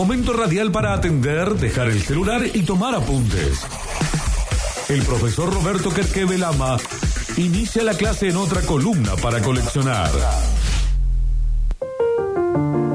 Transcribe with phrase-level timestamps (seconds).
[0.00, 3.60] Momento radial para atender, dejar el celular y tomar apuntes.
[4.88, 6.38] El profesor Roberto Kerkeve
[7.36, 10.10] inicia la clase en otra columna para coleccionar.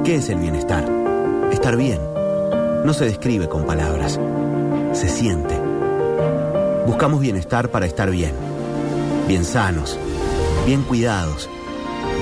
[0.03, 0.89] ¿Qué es el bienestar?
[1.51, 1.99] Estar bien.
[2.83, 4.19] No se describe con palabras.
[4.93, 5.55] Se siente.
[6.87, 8.33] Buscamos bienestar para estar bien.
[9.27, 9.99] Bien sanos.
[10.65, 11.51] Bien cuidados.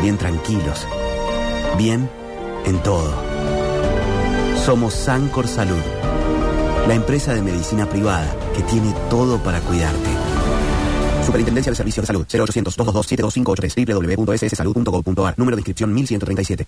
[0.01, 0.85] Bien tranquilos.
[1.77, 2.09] Bien
[2.65, 3.32] en todo.
[4.65, 5.81] Somos Sancor Salud.
[6.87, 10.09] La empresa de medicina privada que tiene todo para cuidarte.
[11.25, 16.65] Superintendencia de Servicios de Salud 0800 222 72583 www.sssalud.gov.ar Número de inscripción 1137.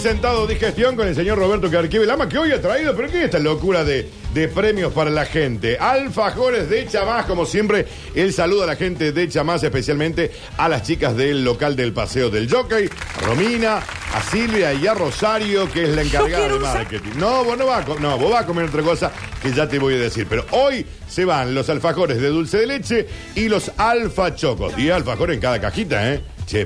[0.00, 3.24] Presentado digestión con el señor Roberto Carquive Lama, que hoy ha traído, pero ¿qué es
[3.24, 5.76] esta locura de, de premios para la gente?
[5.76, 7.84] Alfajores de Chamás, como siempre,
[8.14, 12.30] el saludo a la gente de Chamás, especialmente a las chicas del local del Paseo
[12.30, 17.10] del Jockey, a Romina, a Silvia y a Rosario, que es la encargada de marketing.
[17.16, 19.10] No, vos no vas a, no, vos vas a comer otra cosa
[19.42, 20.28] que ya te voy a decir.
[20.30, 24.76] Pero hoy se van los alfajores de dulce de leche y los alfa chocos.
[24.76, 26.22] 10 alfajores en cada cajita, ¿eh?
[26.46, 26.64] Che,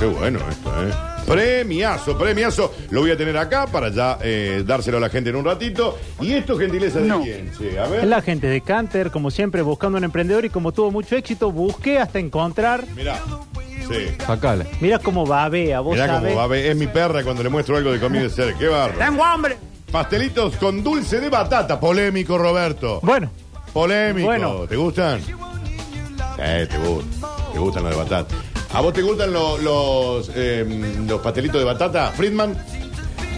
[0.00, 1.15] qué bueno esto, ¿eh?
[1.26, 2.72] Premiazo, premiazo.
[2.90, 5.98] Lo voy a tener acá para ya eh, dárselo a la gente en un ratito.
[6.20, 7.20] ¿Y esto, gentileza de No.
[7.22, 7.50] quién?
[7.58, 8.00] Che, a ver.
[8.00, 11.50] Es la gente de Canter, como siempre, buscando un emprendedor y como tuvo mucho éxito,
[11.50, 12.84] busqué hasta encontrar.
[12.94, 13.18] Mirá.
[13.88, 14.08] Sí.
[14.24, 14.66] Sacale.
[14.80, 16.22] Mira cómo babea, vos Mirá sabés.
[16.30, 16.66] cómo va a ver.
[16.66, 18.54] Es mi perra cuando le muestro algo de comida de ser.
[18.54, 18.98] Qué barro.
[18.98, 19.56] ¡Tengo hambre!
[19.92, 21.78] Pastelitos con dulce de batata.
[21.78, 23.00] Polémico, Roberto.
[23.02, 23.30] Bueno,
[23.72, 24.26] Polémico.
[24.26, 24.60] Bueno.
[24.68, 25.20] ¿Te gustan?
[26.38, 27.30] Eh, te gustan.
[27.52, 28.34] Te gustan los de batata.
[28.72, 30.64] ¿A vos te gustan lo- los, eh,
[31.06, 32.56] los pastelitos de batata, Friedman?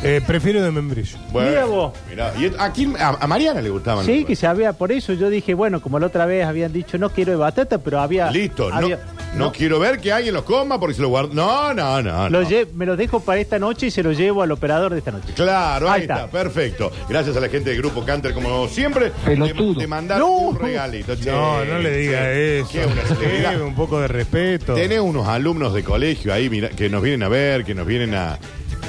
[0.05, 1.19] Eh, prefiero de membrillo.
[1.35, 1.93] Mira vos.
[2.09, 4.07] Mirá, y a, quién- a, a Mariana le gustaban.
[4.07, 6.99] sí, que se había, por eso yo dije, bueno, como la otra vez habían dicho,
[6.99, 8.31] no quiero de batata, pero había.
[8.31, 9.01] Listo, no, había-
[9.37, 11.31] no, quiero ver que alguien los coma porque se los guarda.
[11.35, 12.29] No, no, no.
[12.31, 12.49] Lo no.
[12.49, 15.11] lle- me los dejo para esta noche y se los llevo al operador de esta
[15.11, 15.33] noche.
[15.35, 16.15] Claro, ahí, Ahí está.
[16.27, 16.31] está.
[16.31, 16.93] perfecto.
[17.09, 19.75] Gracias a la gente del Grupo Canter, como siempre, Pelotudo.
[19.75, 20.29] de, de mandar No.
[20.31, 21.17] un regalito.
[21.17, 22.69] Che, No, no le diga eso.
[22.71, 23.61] que una celebridad.
[23.61, 24.75] Un poco de respeto.
[24.75, 28.15] Tenés unos alumnos de colegio ahí mira, que nos vienen a ver, que nos vienen
[28.15, 28.39] a...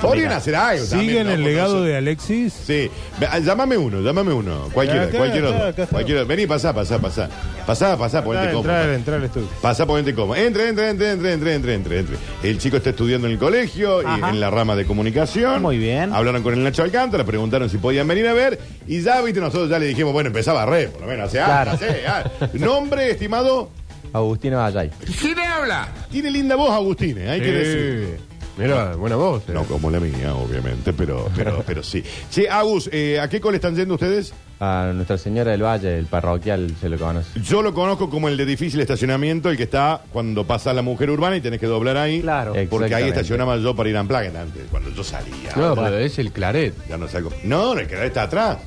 [0.02, 1.34] Podrían hacer algo también, ¿Siguen ¿no?
[1.34, 2.54] el legado de Alexis?
[2.54, 2.90] Sí,
[3.20, 4.70] Ve, ah, llámame uno, llámame uno.
[4.74, 5.48] Cualquiera, Acá, cualquiera.
[5.50, 5.68] acá, dos.
[5.70, 6.24] acá está.
[6.24, 7.30] Vení, pasá, pasá, pasá.
[7.66, 8.60] Pasá, pasá, ponete cómodo.
[8.70, 9.48] entrar, entrar al estudio.
[9.62, 10.36] Pasá, ponete cómodo.
[10.38, 12.18] Entre, entre, entre, entre, entre, entre, entre, entre.
[12.44, 14.30] El chico está estudiando en el colegio y Ajá.
[14.30, 15.62] en la rama de comunicación.
[15.62, 16.12] Muy bien.
[16.14, 18.60] Hablaron con el Nacho Alcántara, preguntaron si podían venir a ver.
[18.88, 21.28] Y ya, viste, nosotros ya le dijimos, bueno, empezaba a re, por lo menos.
[21.28, 22.32] O sea, Claro.
[22.54, 23.70] Nombre, estimado.
[24.14, 24.90] Agustina Vallay.
[26.12, 27.30] Tiene linda voz, Agustín, ¿eh?
[27.30, 28.29] hay que decir.
[28.60, 29.44] Mira, buena voz.
[29.48, 29.54] eh.
[29.54, 32.04] No como la mía, obviamente, pero, pero, pero sí.
[32.30, 34.34] Che, Agus, eh, ¿a qué cole están yendo ustedes?
[34.62, 37.40] A Nuestra Señora del Valle, el parroquial, se lo conoce.
[37.40, 41.10] Yo lo conozco como el de difícil estacionamiento, el que está cuando pasa la mujer
[41.10, 42.20] urbana y tenés que doblar ahí.
[42.20, 42.52] Claro.
[42.52, 42.68] Porque ahí
[43.04, 43.10] Exactamente.
[43.22, 45.54] estacionaba yo para ir a Amplagen antes, cuando yo salía.
[45.56, 46.74] No, pero es el claret.
[46.90, 47.32] Ya no salgo.
[47.46, 48.58] No, el que está atrás.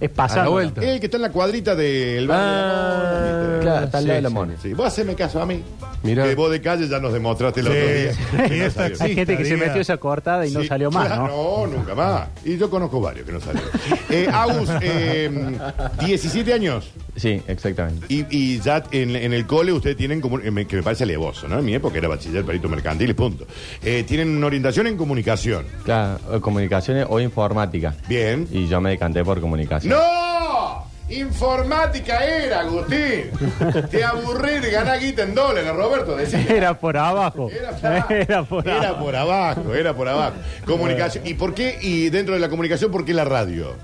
[0.00, 0.40] Es pasando.
[0.42, 0.82] A la vuelta.
[0.82, 2.64] El que está en la cuadrita del barrio de la
[2.96, 3.60] Mona, ¿viste?
[3.62, 4.54] Claro, está al lado de la sí, mona.
[4.62, 5.62] Sí, vos haceme caso a mí.
[6.02, 6.24] Mirá.
[6.24, 8.12] Que vos de calle ya nos demostraste el otro día.
[8.48, 8.96] que Y no es salió.
[9.00, 11.66] Hay gente que se metió esa cortada y no Sí, salió más, claro, ¿no?
[11.66, 12.28] No, nunca más.
[12.44, 13.70] Y yo conozco varios que no salieron.
[14.10, 15.30] Eh, Agus, eh,
[16.04, 16.90] 17 años.
[17.16, 18.06] Sí, exactamente.
[18.08, 21.04] Y, y ya en, en el cole ustedes tienen, como, eh, me- que me parece
[21.04, 21.58] alevoso, ¿no?
[21.60, 23.46] En mi época era bachiller, perito mercantil y punto.
[23.82, 25.64] Eh, tienen una orientación en comunicación.
[25.84, 27.94] Claro, comunicaciones o informática.
[28.08, 28.46] Bien.
[28.50, 29.40] Y yo me decanté por
[29.84, 30.84] ¡No!
[31.10, 33.30] Informática era, Agustín.
[33.90, 36.16] Te aburrí de ganar guita en dólares, Roberto.
[36.16, 36.40] Decía.
[36.48, 37.50] Era por abajo.
[37.50, 39.04] Era, Era por era abajo.
[39.04, 40.36] por abajo, era por abajo.
[40.64, 41.26] Comunicación.
[41.26, 41.78] ¿Y por qué?
[41.82, 43.74] Y dentro de la comunicación, ¿por qué la radio?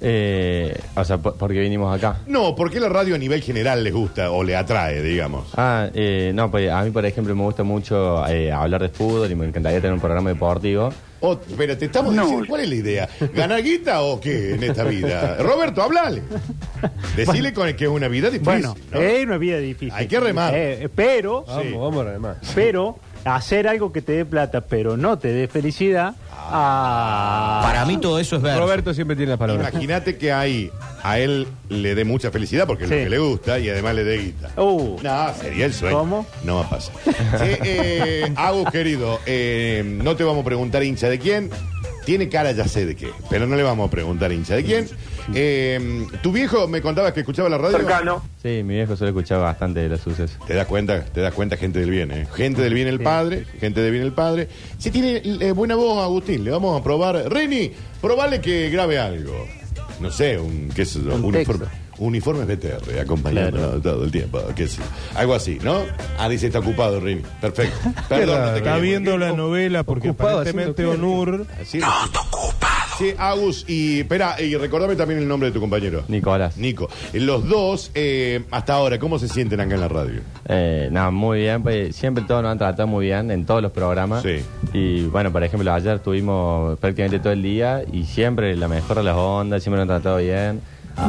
[0.00, 2.18] Eh, o sea, por- porque vinimos acá.
[2.26, 5.48] No, ¿por qué la radio a nivel general les gusta o le atrae, digamos?
[5.56, 9.30] Ah, eh, no, pues a mí, por ejemplo, me gusta mucho eh, hablar de fútbol
[9.30, 10.90] y me encantaría tener un programa deportivo.
[11.20, 13.08] Oh, pero te estamos diciendo, ¿cuál es la idea?
[13.34, 15.38] ¿Ganar guita o qué en esta vida?
[15.38, 16.22] Roberto, hablale.
[17.16, 18.44] Decile con que es una vida difícil.
[18.44, 19.00] Bueno, ¿no?
[19.00, 19.92] es una vida difícil.
[19.94, 20.52] Hay que remar.
[20.54, 22.36] Eh, pero, Vamos, vamos además.
[22.54, 26.14] pero, hacer algo que te dé plata, pero no te dé felicidad.
[26.50, 28.60] Ah, Para mí todo eso es verso.
[28.60, 29.70] Roberto siempre tiene las palabras.
[29.72, 30.70] Imagínate que ahí
[31.02, 34.04] a él le dé mucha felicidad porque es lo que le gusta y además le
[34.04, 34.50] dé guita.
[34.60, 35.98] Uh, No, sería el sueño.
[35.98, 36.26] ¿Cómo?
[36.44, 36.94] No va a pasar.
[37.04, 37.10] Sí,
[37.64, 41.50] eh, Agus, querido, eh, no te vamos a preguntar hincha de quién.
[42.04, 44.88] Tiene cara, ya sé de qué, pero no le vamos a preguntar hincha de quién.
[45.34, 47.76] Eh, ¿Tu viejo me contabas que escuchaba la radio?
[47.78, 48.22] cercano.
[48.42, 50.38] Sí, mi viejo suele escuchar bastante de los sucesos.
[50.46, 52.26] Te das cuenta, te das cuenta, gente del bien, ¿eh?
[52.34, 54.48] Gente del bien el padre, gente del bien el padre.
[54.78, 57.16] Si tiene eh, buena voz, Agustín, le vamos a probar.
[57.32, 59.46] Reni, probale que grabe algo.
[60.00, 61.52] No sé, un, qué sé yo, Un un, texto.
[61.54, 64.40] informe, uniformes BTR, acompañando todo el tiempo.
[64.54, 65.18] qué sé yo.
[65.18, 65.80] Algo así, ¿no?
[66.18, 67.22] Ah, dice, está ocupado, Rini.
[67.40, 67.76] Perfecto.
[68.08, 70.88] Perdón, no te Está quería- viendo la novela porque Ocupado aparentemente qué?
[70.88, 71.80] Onur Así
[72.98, 76.04] Sí, Agus, y espera, y recordame también el nombre de tu compañero.
[76.08, 76.56] Nicolás.
[76.56, 76.88] Nico.
[77.12, 80.20] Los dos, eh, hasta ahora, ¿cómo se sienten acá en la radio?
[80.48, 83.72] Eh, nada, muy bien, pues siempre todos nos han tratado muy bien en todos los
[83.72, 84.22] programas.
[84.22, 84.36] Sí.
[84.72, 89.02] Y bueno, por ejemplo, ayer estuvimos prácticamente todo el día y siempre la mejor de
[89.02, 90.60] las ondas, siempre nos han tratado bien.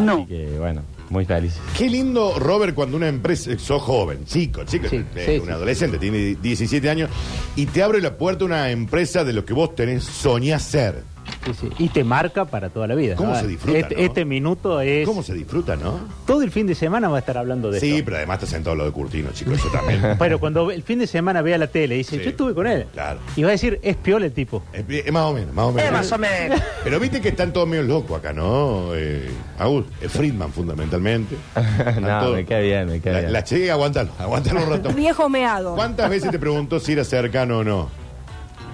[0.02, 0.16] No.
[0.18, 1.60] Así que bueno, muy felices.
[1.78, 5.52] Qué lindo, Robert, cuando una empresa, sos joven, chico, chico, Sí, eh, sí, un sí.
[5.52, 7.10] adolescente, tiene 17 años,
[7.56, 11.04] y te abre la puerta una empresa de lo que vos tenés, soñás ser.
[11.46, 11.70] Sí, sí.
[11.80, 13.16] Y te marca para toda la vida.
[13.16, 14.02] ¿Cómo Ah, se disfruta, Este, no?
[14.02, 15.06] este minuto es.
[15.08, 16.00] ¿Cómo se disfruta, no?
[16.26, 18.06] Todo el fin de semana va a estar hablando de Sí, esto.
[18.06, 20.02] pero además estás sentado al lado de Curtino, chicos, eso también.
[20.20, 22.24] Pero cuando el fin de semana vea la tele y dice, Sí.
[22.24, 22.86] yo estuve con él.
[22.94, 23.20] Claro.
[23.36, 24.64] Y va a decir, es piola el tipo.
[24.74, 25.92] Es, es más o menos, más o menos.
[25.92, 26.62] más o menos.
[26.84, 28.90] Pero viste que están todos medio locos acá, ¿no?
[28.96, 29.30] Eh,
[29.60, 31.36] Agus, es Friedman fundamentalmente.
[32.02, 33.34] No, todos- me queda bien, me queda La, bien.
[33.34, 34.90] la che, aguántalo, aguántalo un rato.
[34.94, 35.76] Viejo meado.
[35.76, 37.90] ¿Cuántas veces te preguntó si era cercano o no?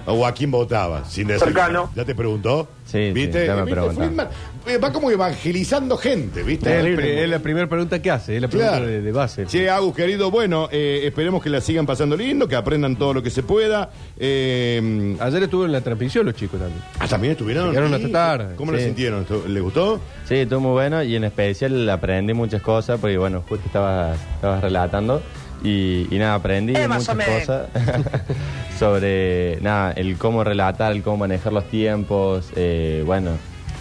[0.06, 1.04] ¿O a quién votaba?
[1.06, 1.90] Sin decir- Cercano.
[1.96, 2.68] ¿Ya te preguntó?
[2.84, 3.40] Sí, ¿Viste?
[3.40, 3.72] sí, ya me ¿Viste?
[3.74, 4.00] preguntó.
[4.02, 4.28] Friedman,
[4.66, 7.22] eh, va como evangelizando gente, ¿viste?
[7.24, 8.86] Es, la primera pregunta que hace, es la pregunta Claro.
[8.86, 9.46] de, de base.
[9.46, 13.22] Che, Agus, querido, bueno, eh, esperemos que la sigan pasando lindo, que aprendan todo lo
[13.22, 13.90] que se pueda.
[14.18, 16.82] Eh, Ayer estuvo en la transmisión los chicos también.
[16.98, 17.68] ah, también estuvieron.
[17.70, 17.94] Llegaron Sí.
[17.96, 18.56] hasta tarde.
[18.56, 18.84] ¿Cómo lo Sí.
[18.84, 19.22] sintieron?
[19.22, 20.00] ¿Esto- ¿Les gustó?
[20.28, 24.60] Sí, estuvo muy bueno y en especial aprendí muchas cosas porque, bueno, justo estabas, estabas
[24.62, 25.22] relatando
[25.64, 27.40] y, y nada, aprendí más o muchas menos.
[27.40, 27.66] cosas
[28.78, 33.30] sobre, nada, el cómo relatar, el cómo manejar los tiempos, eh, bueno,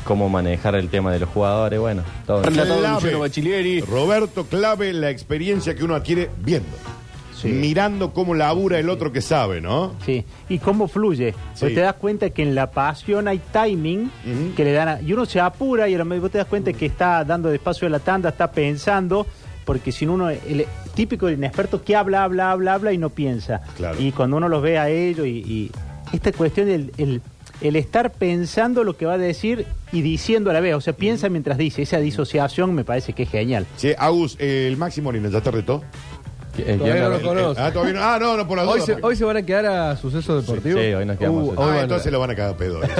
[0.05, 2.41] cómo manejar el tema de los jugadores, bueno, todo.
[2.41, 3.81] Clave.
[3.81, 6.69] Roberto, clave la experiencia que uno adquiere viendo.
[7.35, 7.49] Sí.
[7.49, 9.95] Mirando cómo labura el otro que sabe, ¿no?
[10.05, 10.23] Sí.
[10.47, 11.33] ¿Y cómo fluye?
[11.55, 11.65] Sí.
[11.73, 14.09] te das cuenta que en la pasión hay timing
[14.55, 16.71] que le dan a- Y uno se apura y a lo mejor te das cuenta
[16.71, 19.27] que está dando despacio a la tanda, está pensando,
[19.65, 20.65] porque si no uno, el
[20.95, 23.61] típico del inexperto que habla, habla, habla, habla y no piensa.
[23.77, 23.99] Claro.
[23.99, 25.71] Y cuando uno los ve a ellos y, y
[26.13, 27.21] esta cuestión del el,
[27.61, 30.93] el estar pensando lo que va a decir y diciendo a la vez, o sea,
[30.93, 33.65] piensa mientras dice, esa disociación me parece que es genial.
[33.77, 35.83] Che, Agus, eh, el Máximo Moreno, ¿ya te retó?
[36.57, 37.61] Eh, Todavía no lo conozco.
[37.63, 38.03] Ah, todavía no.
[38.03, 38.85] Ah, no, no, por la Hoy duda.
[38.95, 40.79] se, hoy se van a quedar a suceso deportivo.
[40.79, 41.61] Sí, hoy nos quedamos a Uh, Suceso.
[41.61, 42.83] hoy Ah, van a- entonces lo van a cagar pedo.
[42.83, 42.93] eso.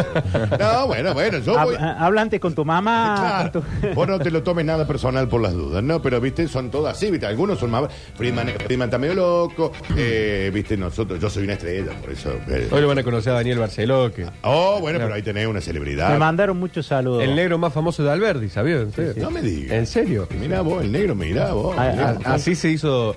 [0.60, 1.76] No, bueno, bueno, yo Hab- voy...
[1.80, 3.16] Habla antes con tu mamá.
[3.20, 6.02] Claro, con tu- vos no te lo tomes nada personal por las dudas, ¿no?
[6.02, 7.84] Pero, viste, son todas así, viste, algunos son más...
[8.16, 12.32] Friedman, Friedman está medio loco, eh, viste, nosotros, yo soy una estrella, por eso...
[12.50, 12.68] eh.
[12.72, 15.62] Hoy lo van a conocer a Daniel Barceló, que Oh, bueno, pero ahí tenés una
[15.62, 16.10] celebridad.
[16.12, 17.24] Me mandaron muchos saludos.
[17.24, 19.18] el negro más famoso de Alberdi, ¿sabían ustedes?
[19.18, 19.74] No me digas.
[19.74, 20.28] ¿En serio?
[20.40, 21.76] Mirá vos, el negro, mirá vos.
[21.78, 22.18] Ah, mirá.
[22.26, 23.16] ah, Así se hizo.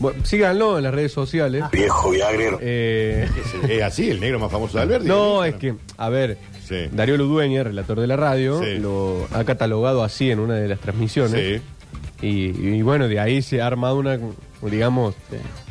[0.00, 1.64] Bueno, síganlo en las redes sociales.
[1.72, 2.58] Viejo viagrero.
[2.60, 3.28] Eh,
[3.68, 5.08] Es así, el negro más famoso de Alberti.
[5.08, 6.76] no, es que, a ver, Sí.
[6.92, 8.78] Darío Ludueña, relator de la radio, Sí.
[8.78, 11.62] lo ha catalogado así en una de las transmisiones.
[12.20, 12.26] Sí.
[12.26, 14.18] Y, y bueno, de ahí se ha armado una,
[14.62, 15.14] digamos,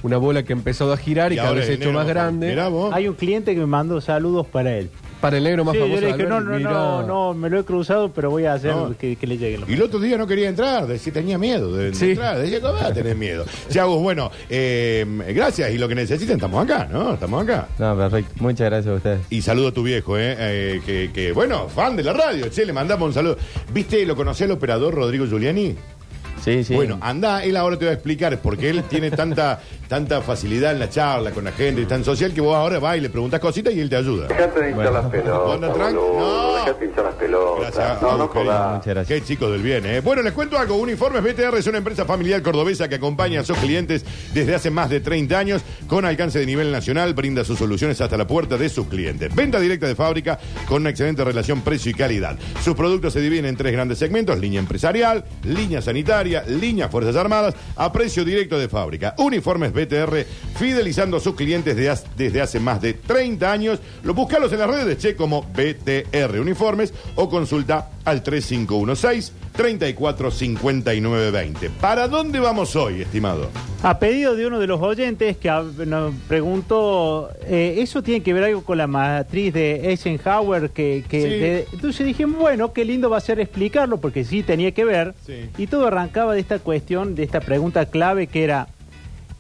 [0.02, 1.82] una bola que ha empezado a girar y, Y cada ahora vez se ha el
[1.82, 2.48] hecho negro más grande.
[2.50, 2.94] Mirá vos.
[2.94, 4.90] Hay un cliente que me mandó saludos para él.
[5.22, 6.70] Para el negro más Sí, famoso yo le de dije, no, no, mirá.
[6.72, 8.96] no, no, me lo he cruzado, pero voy a hacer No.
[8.98, 11.76] que, que le lleguen los Y el otro día no quería entrar, decía tenía miedo
[11.76, 12.12] de, de Sí.
[12.12, 12.38] entrar.
[12.38, 13.46] Decía, ¿cómo a tener miedo?
[13.70, 15.72] Chagos, bueno, eh, gracias.
[15.72, 17.14] Y lo que necesiten, estamos acá, ¿no?
[17.16, 17.68] Estamos acá.
[17.80, 18.32] No, perfecto.
[18.40, 19.20] Muchas gracias a ustedes.
[19.30, 20.36] Y saludo a tu viejo, ¿eh?
[20.38, 23.38] Eh, que, que, bueno, fan de la radio, che, le mandamos un saludo.
[23.74, 25.76] ¿Viste, lo conocí al operador Rodrigo Giuliani?
[26.48, 26.74] Sí, sí.
[26.76, 29.60] Bueno, anda, él ahora te va a explicar, porque él tiene tanta,
[29.90, 32.96] tanta facilidad en la charla con la gente, y tan social, que vos ahora vas
[32.98, 34.28] y le preguntas cositas y él te ayuda.
[34.28, 34.92] Dejate de hinchar Bueno.
[34.92, 35.94] las ¿Onda, pelotas.
[35.94, 36.20] Boludo.
[36.20, 36.56] No.
[36.56, 37.76] Dejate de hinchar las pelotas.
[37.76, 38.02] Gracias.
[38.02, 38.70] No, no querido.
[38.70, 39.08] Muchas gracias.
[39.20, 40.00] Qué chicos del bien, ¿eh?
[40.00, 40.76] Bueno, les cuento algo.
[40.78, 44.90] Uniformes BTR es una empresa familiar cordobesa que acompaña a sus clientes desde hace más
[44.90, 47.14] de 30 años con alcance de nivel nacional.
[47.14, 49.36] Brinda sus soluciones hasta la puerta de sus clientes.
[49.36, 52.38] Venta directa de fábrica con una excelente relación precio y calidad.
[52.64, 57.56] Sus productos se dividen en tres grandes segmentos: línea empresarial, línea sanitaria, línea Fuerzas Armadas,
[57.76, 59.16] a precio directo de fábrica.
[59.18, 60.26] Uniformes BTR,
[60.56, 61.76] fidelizando a sus clientes
[62.16, 63.80] desde hace más de 30 años.
[64.04, 71.70] Lo buscalos en las redes de Che como BTR Uniformes o consulta al 3516 345920.
[71.82, 73.50] ¿Para dónde vamos hoy, estimado?
[73.84, 75.50] A pedido de uno de los oyentes que
[75.86, 80.70] nos preguntó, eh, ¿eso tiene que ver algo con la matriz de Eisenhower?
[80.70, 81.28] Que, que Sí.
[81.28, 85.14] de- entonces dije, bueno, qué lindo va a ser explicarlo, porque sí tenía que ver.
[85.26, 85.50] Sí.
[85.58, 88.68] Y todo arrancaba de esta cuestión, de esta pregunta clave que era,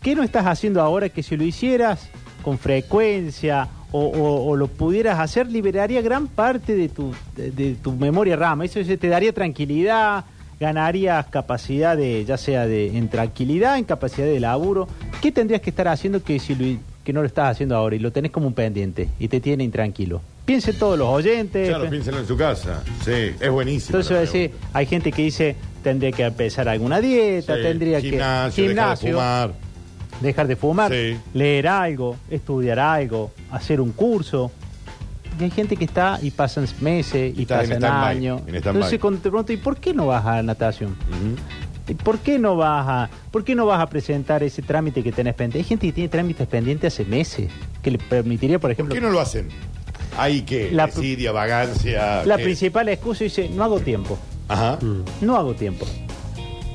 [0.02, 2.10] ¿qué no estás haciendo ahora que si lo hicieras
[2.44, 7.76] con frecuencia o, o- o lo pudieras hacer, liberaría gran parte de tu, de, de
[7.76, 8.62] tu memoria RAM?
[8.64, 10.26] Eso te daría tranquilidad,
[10.60, 14.88] ganarías capacidad de, ya sea de en tranquilidad, en capacidad de laburo.
[15.22, 18.00] ¿Qué tendrías que estar haciendo que, si lo- que no lo estás haciendo ahora y
[18.00, 20.22] lo tenés como un pendiente y te tiene intranquilo?
[20.46, 21.68] Piensen todos los oyentes.
[21.70, 22.82] Claro, piénselo en su casa.
[23.04, 23.98] Sí, es buenísimo.
[24.00, 28.70] entonces decir, hay gente que dice, tendría que empezar alguna dieta, Sí, tendría gimnasio, que
[28.74, 29.52] dejar de fumar.
[30.22, 31.18] Dejar de fumar, Sí.
[31.34, 34.52] leer algo, estudiar algo, hacer un curso.
[35.40, 38.42] Y hay gente que está y pasan meses y pasan años.
[38.48, 38.56] en.
[38.56, 40.96] Entonces cuando te pregunto, ¿y por qué no vas a natación?
[41.88, 45.12] ¿Y ¿Por qué no vas a, por qué no vas a presentar ese trámite que
[45.12, 45.60] tenés pendiente?
[45.60, 47.50] Hay gente que tiene trámites pendientes hace meses,
[47.82, 49.48] que le permitiría, por ¿Por ejemplo, qué no lo hacen?
[50.18, 52.26] Hay que La- desidia, vagancia.
[52.26, 52.44] la ¿qué?
[52.44, 54.18] principal excusa dice, no hago tiempo,
[54.50, 54.80] Ajá.
[55.22, 55.86] no hago tiempo,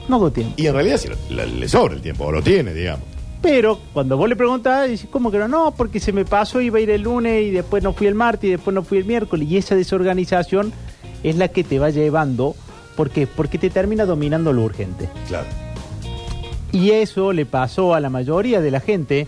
[0.09, 0.55] no hago tiempo.
[0.57, 3.05] Y en realidad sí, le, le sobra el tiempo, o lo tiene, digamos.
[3.43, 5.49] Pero cuando vos le preguntás, dice, ¿cómo que no?
[5.49, 8.15] No, porque se me pasó, iba a ir el lunes y después no fui el
[8.15, 9.49] martes y después no fui el miércoles.
[9.49, 10.73] Y esa desorganización
[11.25, 12.55] es la que te va llevando.
[12.97, 13.27] ¿Por qué?
[13.27, 15.09] Porque te termina dominando lo urgente.
[15.27, 15.47] Claro.
[16.71, 19.27] Y eso le pasó a la mayoría de la gente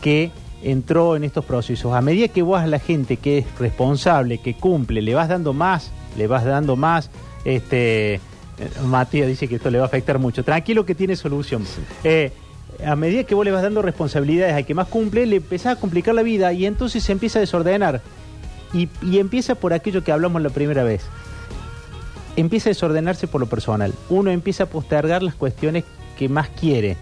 [0.00, 0.30] que
[0.62, 1.92] entró en estos procesos.
[1.92, 5.52] A medida que vos a la gente que es responsable, que cumple, le vas dando
[5.52, 7.10] más, le vas dando más,
[7.44, 8.20] este, eh,
[8.84, 10.42] Matías dice que esto le va a afectar mucho.
[10.44, 11.64] Tranquilo que tiene solución.
[12.04, 12.32] Eh,
[12.84, 15.80] a medida que vos le vas dando responsabilidades al que más cumple, le empezás a
[15.80, 18.00] complicar la vida y entonces se empieza a desordenar.
[18.74, 21.02] Y, y empieza por aquello que hablamos la primera vez
[22.34, 23.92] empieza a desordenarse por lo personal.
[24.08, 25.84] Uno empieza a postergar las cuestiones
[26.18, 26.96] que más quiere.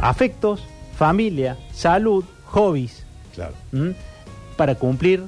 [0.00, 0.60] Afectos,
[0.96, 3.54] familia, salud, hobbies, Claro.
[3.72, 3.94] ¿m?
[4.56, 5.22] para cumplir.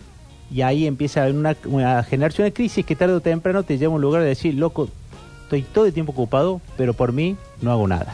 [0.50, 3.96] Y ahí empieza una, una- generarse una crisis que tarde o temprano te lleva a
[3.96, 4.88] un lugar de decir, loco,
[5.44, 8.12] estoy todo el tiempo ocupado, pero por mí no hago nada.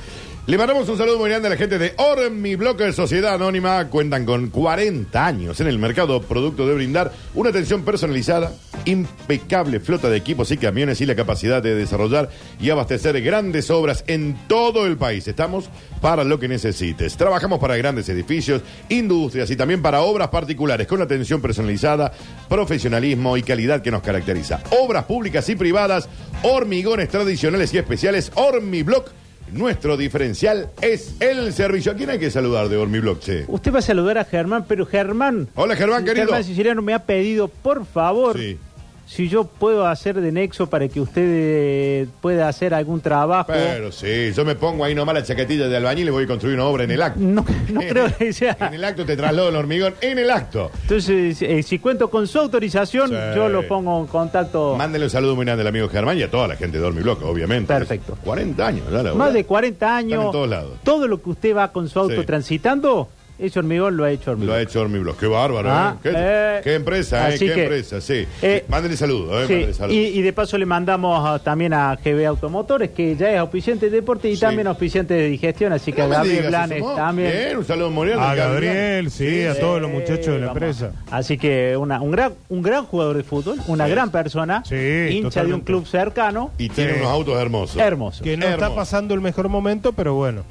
[0.51, 3.87] Le mandamos un saludo muy grande a la gente de Ormi Bloque de Sociedad Anónima.
[3.87, 8.53] Cuentan con 40 años en el mercado producto de brindar una atención personalizada,
[8.85, 12.31] impecable flota de equipos y camiones y la capacidad de desarrollar
[12.61, 15.29] y abastecer grandes obras en todo el país.
[15.29, 17.17] Estamos para lo que necesites.
[17.17, 22.11] Trabajamos para grandes edificios, industrias y también para obras particulares con atención personalizada,
[22.49, 24.61] profesionalismo y calidad que nos caracteriza.
[24.83, 26.09] Obras públicas y privadas,
[26.43, 29.13] hormigones tradicionales y especiales, Hormiblock.
[29.53, 31.93] Nuestro diferencial es el servicio.
[31.93, 33.45] ¿A quién hay que saludar de Hormiblock, che?
[33.49, 35.49] Usted va a saludar a Germán, pero Germán...
[35.55, 36.27] Hola, Germán, querido.
[36.27, 38.59] Germán Siciliano me ha pedido, por favor, Sí.
[39.07, 43.47] Si yo puedo hacer de nexo para que usted eh, pueda hacer algún trabajo.
[43.53, 46.55] Pero sí, yo me pongo ahí nomás la chaquetilla de albañil y voy a construir
[46.55, 47.19] una obra en el acto.
[47.21, 48.57] No, no creo que sea.
[48.61, 50.71] En el acto te traslado el hormigón, en el acto.
[50.83, 53.17] Entonces, eh, si cuento con su autorización, Sí.
[53.35, 54.77] yo lo pongo en contacto.
[54.77, 57.23] Mándale un saludo muy grande al amigo Germán y a toda la gente de Hormiblock,
[57.25, 57.67] obviamente.
[57.73, 58.17] Perfecto.
[58.25, 60.13] 40 años, ya la Más de 40 años.
[60.13, 60.73] Están en todos lados.
[60.85, 62.27] Todo lo que usted va con su auto Sí.
[62.27, 63.09] transitando,
[63.41, 64.57] ese hormigón lo ha hecho Lo hormigón.
[64.57, 65.19] ha hecho Hormiblock.
[65.19, 66.01] Qué bárbaro, Ah, ¿eh?
[66.03, 67.39] ¿Qué, eh, qué empresa, ¿eh?
[67.39, 68.27] Qué que- empresa, sí.
[68.43, 69.47] Eh, Mándale saludo, ¿eh?
[69.47, 69.95] Sí, saludo.
[69.95, 73.91] y, y de paso le mandamos ah, también a GB Automotores, que ya es auspiciante
[73.91, 74.41] de deporte y Sí.
[74.41, 77.33] también auspiciante de digestión, así que No a Gabriel digas Blanes también.
[77.33, 78.23] Bien, un saludo grande.
[78.25, 80.57] A Gabriel, sí, a todos los muchachos de la Vamos.
[80.63, 80.93] empresa.
[81.11, 83.91] Así que una- un, gran, un gran jugador de fútbol, una Sí.
[83.91, 84.75] gran persona, Sí,
[85.11, 87.01] hincha de un club cercano, Y tiene Sí.
[87.01, 87.77] unos autos hermosos.
[87.81, 88.23] hermoso.
[88.25, 90.43] Que no está pasando el mejor momento, pero bueno,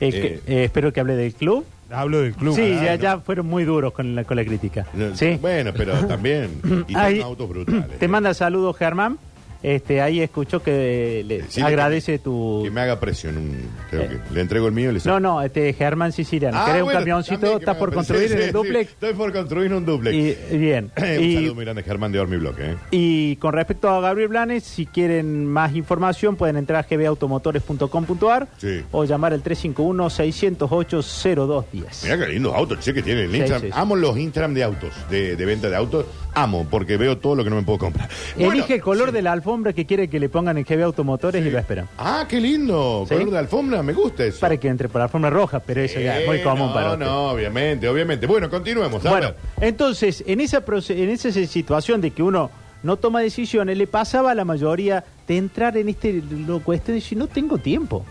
[0.00, 1.64] Eh, que- eh, espero que hable del club.
[1.92, 2.54] Hablo del club.
[2.56, 4.86] sí, Ah, ya, fueron muy duros con la, con la crítica.
[4.94, 5.38] No, Sí.
[5.40, 6.50] Bueno, pero también.
[6.88, 7.98] Y tiene autos brutales.
[7.98, 9.18] Te manda saludos, Germán.
[9.62, 12.62] Este, ahí escuchó que le agradece que- tu...
[12.64, 13.36] Que me haga presión.
[13.36, 16.58] Un, creo que le entrego el mío y le No, no, este Germán Siciliano.
[16.58, 17.34] Ah, ¿Querés bueno, un camioncito?
[17.36, 18.90] también que ¿Estás me por haga construir en el Sí, duplex?
[18.90, 20.16] Estoy por construir un duplex.
[20.52, 20.90] Y, bien.
[20.96, 22.76] un Y- saludo muy grande, Germán de Hormiblock, ¿eh?
[22.90, 28.82] Y con respecto a Gabriel Blanes, si quieren más información pueden entrar a gbautomotores.com.ar Sí.
[28.90, 32.04] o llamar al 351-608-0210.
[32.04, 33.60] Mirá qué lindos autos, che, que tiene el Sí, Instagram.
[33.62, 33.72] sí, sí.
[33.76, 36.06] Amo los Instagram de autos, de, de venta de autos.
[36.34, 38.08] Amo, porque veo todo lo que no me puedo comprar.
[38.36, 39.14] Bueno, Elige el color sí.
[39.14, 41.86] de la alfombra que quiere que le pongan en GB Automotores y lo esperan.
[41.98, 43.04] Ah, qué lindo.
[43.06, 43.14] Sí.
[43.14, 44.40] Color de alfombra, me gusta eso.
[44.40, 46.92] Para que entre por la alfombra roja, pero eso ya es muy común no, para
[46.92, 47.04] usted.
[47.04, 48.26] No, obviamente, obviamente.
[48.26, 49.02] Bueno, continuemos.
[49.02, 49.36] Bueno, ver.
[49.60, 52.50] entonces, en esa, en esa situación de que uno
[52.82, 57.00] no toma decisiones, le pasaba a la mayoría de entrar en este lo cuestión de
[57.00, 58.04] decir, no tengo tiempo.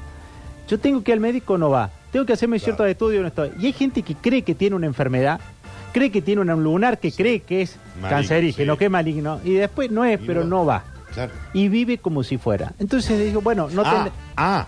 [0.67, 1.89] Yo tengo que ir al médico, no va.
[2.11, 3.51] Tengo que hacerme ciertos estudios, no estoy.
[3.59, 5.39] Y hay gente que cree que tiene una enfermedad,
[5.91, 8.79] cree que tiene un lunar, que cree que es Maligno, cancerígeno, sí.
[8.79, 10.49] que es maligno, y después no es, Y pero no.
[10.49, 10.83] no va.
[11.13, 11.31] Claro.
[11.53, 12.73] Y vive como si fuera.
[12.79, 14.67] Entonces digo, bueno, no ah, ten- ah,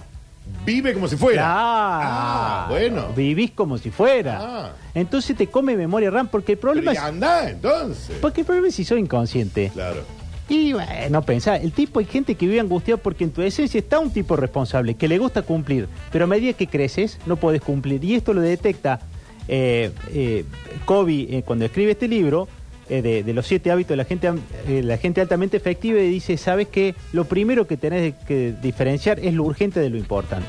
[0.66, 1.44] vive como si fuera.
[1.46, 3.08] Ah, bueno.
[3.16, 4.40] Vivís como si fuera.
[4.42, 4.72] Ah.
[4.94, 7.08] Entonces te come memoria RAM, porque el problema Pero es...
[7.08, 8.18] anda, entonces.
[8.22, 9.72] Porque el problema es si soy inconsciente.
[9.74, 10.04] Claro.
[10.50, 14.00] Y bueno, pensá, el tipo, hay gente que vive angustiado porque en tu esencia está
[14.00, 18.04] un tipo responsable, que le gusta cumplir, pero a medida que creces no puedes cumplir.
[18.04, 19.00] Y esto lo detecta
[19.48, 20.46] eh, eh,
[20.86, 22.48] Kobe eh, cuando escribe este libro
[22.90, 24.32] eh, de, de los siete hábitos de la gente,
[24.68, 29.20] eh, la gente altamente efectiva y dice, sabes que lo primero que tenés que diferenciar
[29.20, 30.48] es lo urgente de lo importante.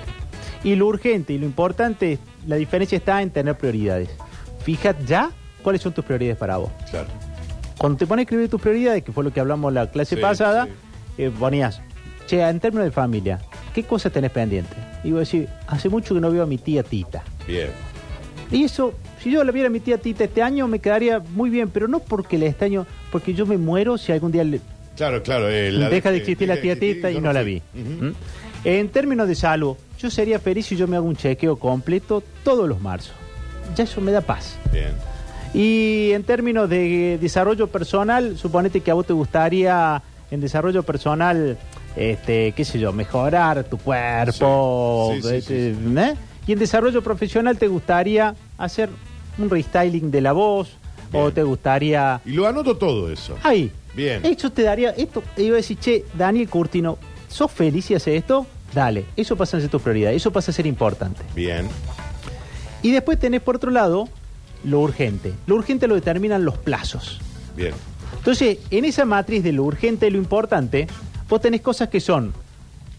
[0.62, 4.08] Y lo urgente y lo importante, la diferencia está en tener prioridades.
[4.62, 5.30] Fíjate ya
[5.62, 6.70] cuáles son tus prioridades para vos.
[6.90, 7.08] Claro.
[7.76, 10.22] Cuando te pones a escribir tus prioridades, que fue lo que hablamos la clase Sí,
[10.22, 10.66] pasada,
[11.16, 11.24] sí.
[11.24, 11.82] eh, ponías,
[12.26, 13.40] che, en términos de familia,
[13.74, 14.74] ¿qué cosas tenés pendiente?
[15.02, 17.22] Y voy a decir, hace mucho que no veo a mi tía Tita.
[17.46, 17.68] Bien.
[18.50, 21.48] Y eso, si yo la viera a mi tía Tita este año, me quedaría muy
[21.50, 24.60] bien, pero no porque le extraño, porque yo me muero si algún día le-
[24.96, 25.48] Claro, claro.
[25.50, 27.60] eh, la- deja de eh, existir la tía Tita y no la vi.
[27.74, 28.10] ¿Mm?
[28.64, 32.68] En términos de salud, yo sería feliz si yo me hago un chequeo completo todos
[32.68, 33.14] los marzos.
[33.74, 34.56] Ya eso me da paz.
[34.72, 34.92] Bien.
[35.54, 41.56] Y en términos de desarrollo personal, suponete que a vos te gustaría en desarrollo personal,
[41.96, 45.12] este, qué sé yo, mejorar tu cuerpo.
[45.14, 46.14] Sí, sí, sí, este, ¿eh?
[46.46, 48.90] Y en desarrollo profesional te gustaría hacer
[49.38, 50.76] un restyling de la voz
[51.12, 52.20] o te gustaría...
[52.24, 53.36] Y lo anoto todo eso.
[53.42, 53.70] Ahí.
[53.94, 54.24] Bien.
[54.24, 56.98] Eso te daría, esto, iba a decir, che, Daniel Curtino,
[57.28, 58.46] ¿sos feliz si haces esto?
[58.74, 61.22] Dale, eso pasa a ser tu prioridad, eso pasa a ser importante.
[61.34, 61.68] Bien.
[62.82, 64.08] Y después tenés por otro lado
[64.64, 65.32] lo urgente.
[65.46, 67.20] Lo urgente lo determinan los plazos.
[67.56, 67.72] Bien.
[68.18, 70.88] Entonces, en esa matriz de lo urgente y lo importante,
[71.28, 72.32] vos tenés cosas que son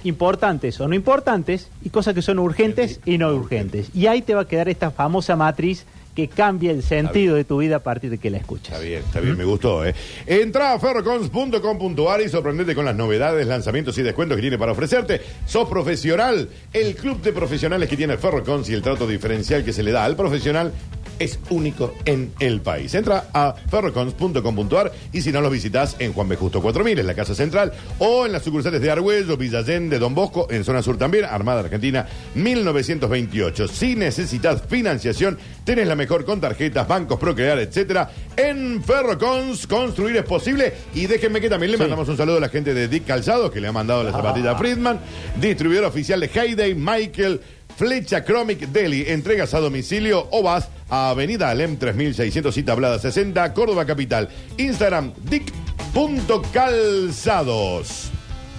[0.04, 3.90] importantes o no importantes y cosas que son urgentes y no urgentes.
[3.94, 7.58] Y ahí te va a quedar esta famosa matriz que cambia el sentido de tu
[7.58, 8.74] vida a partir de que la escuchas.
[8.74, 9.94] Está bien, está bien, me gustó, ¿eh?
[10.26, 15.22] Entra a ferrocons.com.ar y sorprendete con las novedades, lanzamientos y descuentos que tiene para ofrecerte.
[15.46, 19.84] Sos profesional, el club de profesionales que tiene Ferrocons y el trato diferencial que se
[19.84, 20.72] le da al profesional
[21.20, 22.94] es único en el país.
[22.96, 26.36] Entra a ferrocons.com.ar y si no los visitas en Juan B.
[26.36, 30.16] Justo 4000, en la Casa Central, o en las sucursales de Argüello, Villallén, de Don
[30.16, 33.68] Bosco, en zona sur también, Armada Argentina, 1928.
[33.68, 38.10] Si necesitas financiación, tenés la mejor con tarjetas, bancos, procrear, etcétera.
[38.36, 40.74] En Ferrocons, construir es posible.
[40.94, 43.62] Y déjenme que también le mandamos un saludo a la gente de Dick Calzado, que
[43.62, 45.00] le ha mandado la zapatilla a Friedman,
[45.40, 47.42] distribuidor oficial de Hayday, Michael.
[47.78, 53.54] Flecha Chromic Deli, entregas a domicilio o vas a Avenida Alem 3600 y Tablada 60,
[53.54, 54.30] Córdoba Capital.
[54.58, 58.10] Instagram, dick.calzados.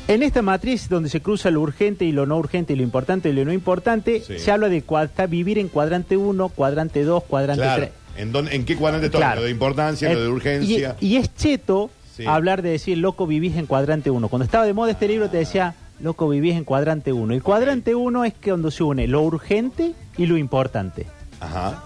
[0.08, 3.30] En esta matriz donde se cruza lo urgente y lo no urgente y lo importante
[3.30, 4.38] y lo no importante, Sí.
[4.38, 7.82] se habla de cuadra- vivir en cuadrante 1, cuadrante 2, cuadrante Claro.
[7.82, 7.92] 3.
[8.22, 9.10] ¿En, dónde- ¿En qué cuadrante?
[9.10, 9.40] Claro.
[9.40, 10.96] Lo de importancia, lo de Eh, urgencia.
[11.00, 12.24] Y, y es cheto Sí.
[12.26, 14.28] hablar de decir, loco, vivís en cuadrante 1.
[14.28, 17.34] Cuando estaba de moda este libro te decía, loco, vivís en cuadrante 1.
[17.34, 21.06] El cuadrante 1 es que cuando se une lo urgente y lo importante.
[21.40, 21.82] Ajá.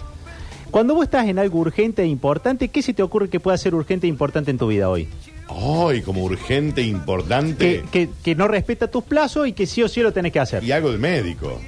[0.70, 3.74] Cuando vos estás en algo urgente e importante, ¿qué se te ocurre que pueda ser
[3.74, 5.08] urgente e importante en tu vida hoy?
[5.48, 7.82] Ay, como urgente, importante.
[7.90, 10.38] Que, que- que no respeta tus plazos y que sí o sí lo tenés que
[10.38, 10.62] hacer.
[10.62, 11.60] Y algo del médico.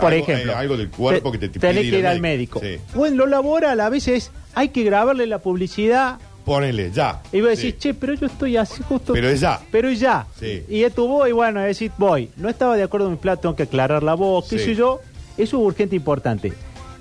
[0.00, 2.20] Por Algo- ejemplo, eh, algo del cuerpo te- que te, te tenés que ir al
[2.20, 2.60] médico.
[2.60, 2.78] Sí.
[2.94, 6.18] Bueno, lo laboral a veces hay que grabarle la publicidad
[6.48, 7.22] Ponele, ya.
[7.32, 7.78] y vos decís, Sí.
[7.78, 9.12] che, pero yo estoy así justo.
[9.12, 9.60] Pero es ya.
[9.70, 10.26] Pero ya.
[10.40, 10.64] Sí.
[10.68, 12.30] Y es tu voz y bueno, decís, voy.
[12.36, 14.64] No estaba de acuerdo con mi plato, tengo que aclarar la voz, qué Sí.
[14.66, 15.00] sé yo.
[15.36, 16.52] Eso es urgente e importante.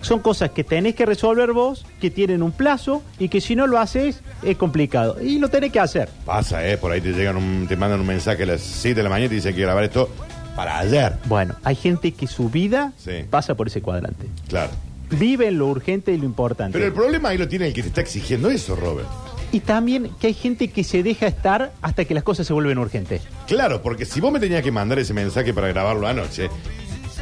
[0.02, 3.66] Son cosas que tenés que resolver vos, que tienen un plazo y que si no
[3.66, 5.18] lo haces es complicado.
[5.22, 6.08] Y lo tenés que hacer.
[6.24, 6.78] Pasa, ¿eh?
[6.78, 9.26] Por ahí te llegan un, te mandan un mensaje a las 7 de la mañana
[9.26, 10.08] y te dicen que grabar esto
[10.56, 11.14] para ayer.
[11.26, 13.26] Bueno, hay gente que su vida Sí.
[13.30, 14.28] pasa por ese cuadrante.
[14.48, 14.70] Claro.
[15.10, 16.74] Vive en lo urgente y lo importante.
[16.74, 19.08] Pero el problema ahí lo tiene el que te está exigiendo eso, Robert.
[19.52, 22.78] Y también que hay gente que se deja estar hasta que las cosas se vuelven
[22.78, 23.22] urgentes.
[23.48, 26.50] Claro, porque si vos me tenías que mandar ese mensaje para grabarlo anoche,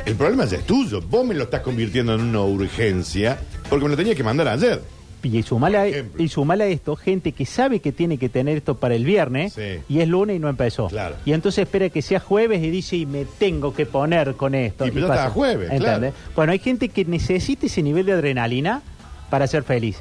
[0.05, 1.01] el problema ya es tuyo.
[1.01, 3.37] Vos me lo estás convirtiendo en una urgencia
[3.69, 4.81] porque me lo tenías que mandar ayer.
[5.23, 6.21] Y sumale a, ejemplo.
[6.23, 9.53] y sumale a esto gente que sabe que tiene que tener esto para el viernes
[9.53, 9.79] Sí.
[9.89, 10.87] y es lunes y no empezó.
[10.87, 11.15] Claro.
[11.25, 14.85] Y entonces espera que sea jueves y dice, y me tengo que poner con esto.
[14.85, 15.29] Y ya pasa.
[15.31, 16.11] jueves, claro.
[16.35, 18.83] Bueno, hay gente que necesita ese nivel de adrenalina
[19.31, 19.97] para ser feliz.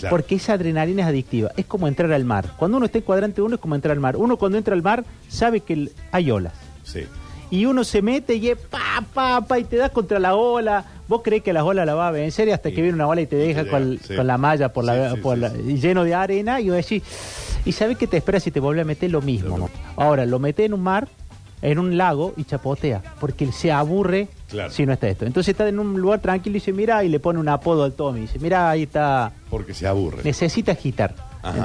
[0.00, 0.16] Claro.
[0.16, 1.50] Porque esa adrenalina es adictiva.
[1.56, 2.52] Es como entrar al mar.
[2.56, 4.16] Cuando uno está en cuadrante uno es como entrar al mar.
[4.16, 6.54] Uno cuando entra al mar sabe que hay olas.
[6.82, 7.04] Sí.
[7.50, 10.84] Y uno se mete y es pa, pa, pa, y te das contra la ola.
[11.08, 12.76] Vos crees que la ola la va a vencer y hasta Sí.
[12.76, 16.04] que viene una ola y te deja con, la malla por la, por y lleno
[16.04, 17.02] de arena y vos decís,
[17.64, 19.68] y sabés que te esperas si te vuelve a meter lo mismo.
[19.96, 21.08] Ahora, lo mete en un mar,
[21.62, 24.70] en un lago y chapotea, porque se aburre Claro.
[24.70, 25.26] si no está esto.
[25.26, 27.92] Entonces está en un lugar tranquilo y dice, mira, y le pone un apodo al
[27.92, 28.20] Tommy.
[28.20, 30.22] Dice, mira, ahí está Porque se aburre.
[30.24, 31.14] necesita agitar.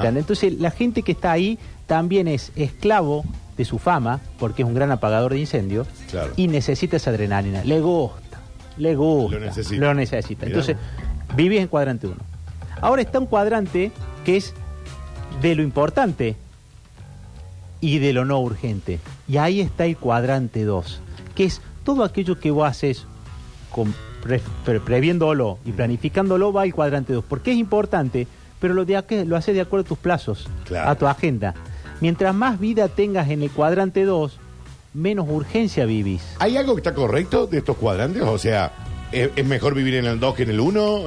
[0.04, 3.24] Entonces la gente que está ahí también es esclavo
[3.56, 6.32] de su fama, porque es un gran apagador de incendios, Claro.
[6.36, 7.64] y necesita esa adrenalina.
[7.64, 8.38] Le gusta,
[8.76, 9.38] le gusta.
[9.38, 9.80] Lo necesita.
[9.80, 10.46] Lo necesita.
[10.46, 10.58] Mirá.
[10.58, 10.76] Entonces,
[11.34, 12.16] vivís en cuadrante 1.
[12.82, 13.92] Ahora está un cuadrante
[14.26, 14.52] que es
[15.40, 16.36] de lo importante
[17.80, 18.98] y de lo no urgente.
[19.28, 21.00] Y ahí está el cuadrante 2,
[21.34, 23.04] que es todo aquello que vos haces
[23.70, 28.26] con, pre- pre- previéndolo y planificándolo va al cuadrante 2, porque es importante,
[28.60, 30.90] pero lo, de lo haces de acuerdo a tus plazos, Claro.
[30.90, 31.54] a tu agenda.
[32.00, 34.38] Mientras más vida tengas en el cuadrante 2,
[34.94, 36.22] menos urgencia vivís.
[36.38, 38.22] ¿Hay algo que está correcto de estos cuadrantes?
[38.22, 38.72] O sea,
[39.12, 41.02] ¿es, es mejor vivir en el 2 que en el 1?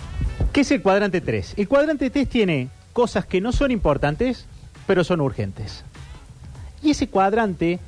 [0.54, 1.56] ¿Qué es el cuadrante 3?
[1.58, 4.46] El cuadrante 3 tiene cosas que no son importantes,
[4.86, 5.84] pero son urgentes.
[6.84, 7.80] Y ese cuadrante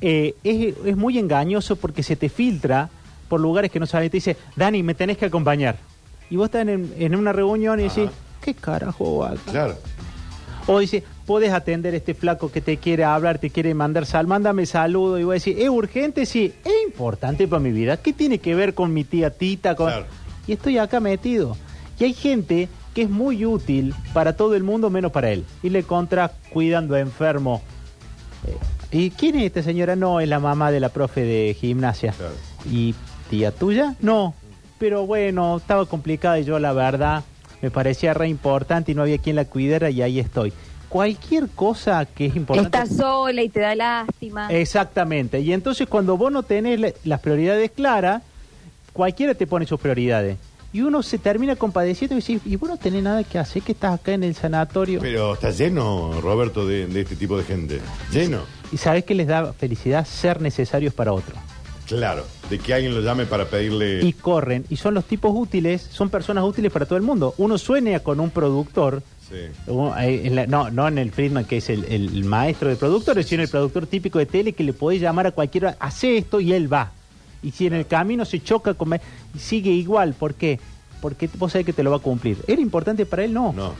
[0.00, 2.88] eh, es, es muy engañoso porque se te filtra
[3.28, 4.10] por lugares que no sabes.
[4.10, 5.76] Te dice, Dani, me tenés que acompañar.
[6.30, 8.10] Y vos estás en, en una reunión y decís,
[8.42, 9.40] ¿qué carajo acá?
[9.50, 9.76] Claro.
[10.72, 14.28] O dice, puedes atender a este flaco que te quiere hablar, te quiere mandar sal,
[14.28, 15.18] mándame saludo.
[15.18, 16.24] Y voy a decir, ¿es urgente?
[16.26, 17.96] Sí, es importante para mi vida.
[17.96, 19.74] ¿Qué tiene que ver con mi tía Tita?
[19.74, 19.88] Con...
[19.88, 20.06] Claro.
[20.46, 21.56] Y estoy acá metido.
[21.98, 25.44] Y hay gente que es muy útil para todo el mundo menos para él.
[25.60, 27.62] Y le contra cuidando a enfermo.
[28.46, 28.56] Eh,
[28.96, 29.96] ¿Y quién es esta señora?
[29.96, 32.12] No, es la mamá de la profe de gimnasia.
[32.12, 32.34] Claro.
[32.70, 32.94] ¿Y
[33.28, 33.96] tía tuya?
[34.00, 34.34] No.
[34.78, 37.24] Pero bueno, estaba complicada y yo la verdad
[37.62, 40.52] me parecía re importante y no había quien la cuidara y ahí estoy.
[40.88, 42.76] Cualquier cosa que es importante.
[42.78, 44.48] Estás sola y te da lástima.
[44.52, 45.40] Exactamente.
[45.40, 48.22] Y entonces cuando vos no tenés la- las prioridades claras,
[48.92, 50.36] cualquiera te pone sus prioridades.
[50.72, 53.72] Y uno se termina compadeciendo y dice, y vos no tenés nada que hacer, que
[53.72, 55.00] estás acá en el sanatorio.
[55.00, 57.80] Pero está lleno, Roberto, de, de este tipo de gente.
[58.12, 58.40] Lleno.
[58.72, 61.34] Y sabés que les da felicidad ser necesarios para otro.
[61.96, 62.24] Claro.
[62.48, 64.00] De que alguien lo llame para pedirle.
[64.04, 67.34] Y corren, y son los tipos útiles, son personas útiles para todo el mundo.
[67.38, 69.36] Uno sueña con un productor, Sí.
[69.66, 73.26] uno, en la- no, no en el Friedman que es el, el- maestro de productores,
[73.26, 76.52] sino el productor típico de tele que le podés llamar a cualquiera, hace esto y
[76.52, 76.92] él va.
[77.42, 78.98] Y si en el camino se choca, con,
[79.38, 80.14] sigue igual.
[80.14, 80.58] ¿Por qué?
[81.00, 82.38] Porque vos sabés que te lo va a cumplir.
[82.46, 83.32] ¿Era importante para él?
[83.32, 83.52] No.
[83.52, 83.72] No,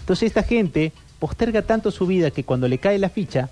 [0.00, 3.50] Entonces esta gente posterga tanto su vida que cuando le cae la ficha,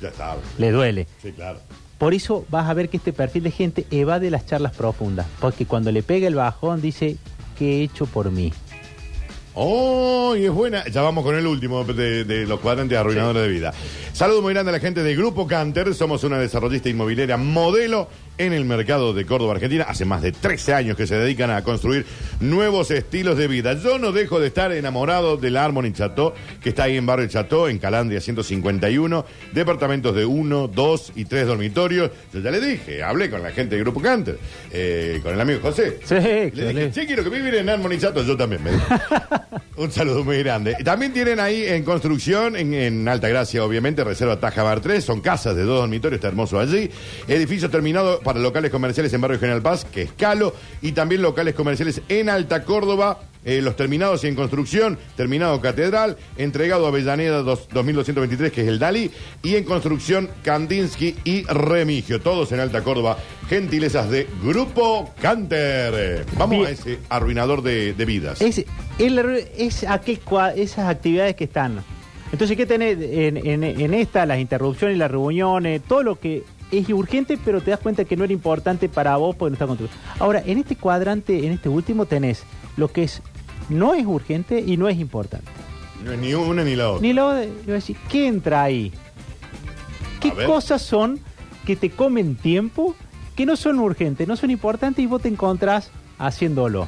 [0.00, 0.10] ya
[0.58, 1.06] le duele.
[1.20, 1.58] Sí, claro.
[1.98, 5.26] Por eso vas a ver que este perfil de gente evade las charlas profundas.
[5.40, 7.16] Porque cuando le pega el bajón dice,
[7.58, 8.52] ¿qué he hecho por mí?
[9.54, 10.86] Oh, y es buena.
[10.86, 13.74] Ya vamos con el último de, de los cuadrantes arruinadores de vida.
[14.12, 15.92] Saludos muy grande a la gente de Grupo Canter.
[15.94, 19.84] Somos una desarrollista inmobiliaria modelo en el mercado de Córdoba, Argentina.
[19.88, 22.06] Hace más de 13 años que se dedican a construir
[22.40, 23.74] nuevos estilos de vida.
[23.74, 27.66] Yo no dejo de estar enamorado del Harmony Chateau, que está ahí en Barrio Chateau,
[27.66, 29.24] en Calandria 151.
[29.52, 32.10] Departamentos de 1, 2 y 3 dormitorios.
[32.32, 34.38] Yo ya le dije, hablé con la gente de Grupo Canter,
[34.72, 35.98] eh, con el amigo José.
[36.04, 38.24] Sí, Le dije, che, quiero que vivir en Harmony Chateau.
[38.24, 38.86] Yo también me dijo.
[39.76, 40.76] Un saludo muy grande.
[40.84, 45.04] También tienen ahí en construcción, en, en Alta Gracia, obviamente, Reserva Taja Bar 3.
[45.04, 46.90] Son casas de dos dormitorios, está hermoso allí.
[47.28, 50.54] Edificio terminado para locales comerciales en Barrio General Paz, que es Calo.
[50.82, 53.20] Y también locales comerciales en Alta Córdoba.
[53.44, 58.68] eh, los terminados y en construcción, terminado Catedral, entregado a Avellaneda dos- 2223, que es
[58.68, 59.10] el Dalí,
[59.42, 63.16] y en construcción Kandinsky y Remigio, todos en Alta Córdoba,
[63.48, 66.26] gentilezas de Grupo Canter.
[66.36, 66.66] Vamos Bien.
[66.66, 68.42] a ese arruinador de, de vidas.
[68.42, 68.62] Es,
[68.98, 70.20] el- es aquel
[70.56, 71.82] esas actividades que están.
[72.32, 74.26] Entonces, ¿qué tenés en, en, en esta?
[74.26, 78.24] Las interrupciones, las reuniones, todo lo que es urgente, pero te das cuenta que no
[78.24, 81.68] era importante para vos porque no está con tu- Ahora, en este cuadrante, en este
[81.68, 82.42] último, tenés
[82.76, 83.22] lo que es
[83.68, 85.50] no es urgente y no es importante.
[86.04, 87.02] No es ni una ni la otra.
[87.02, 88.92] Ni lo de, yo decir, ¿qué entra ahí?
[90.20, 91.18] ¿Qué cosas son
[91.66, 92.94] que te comen tiempo,
[93.36, 96.86] que no son urgentes, no son importantes y vos te encontrás haciéndolo?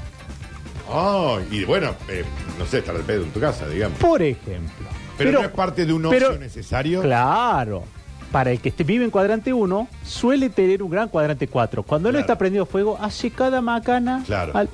[0.92, 2.24] Ah, y bueno, eh,
[2.58, 3.98] no sé, estar al pedo en tu casa, digamos.
[3.98, 4.86] Por ejemplo.
[5.16, 7.02] Pero, no es parte de un ocio pero- necesario.
[7.02, 7.84] Claro.
[8.30, 11.82] Para el que vive en cuadrante 1, suele tener un gran cuadrante 4.
[11.82, 12.20] Cuando él Claro.
[12.22, 14.22] está prendido fuego, hace cada macana.
[14.26, 14.52] Claro.
[14.56, 14.68] al-